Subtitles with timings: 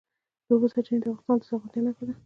[0.45, 2.13] د اوبو سرچینې د افغانستان د زرغونتیا نښه ده.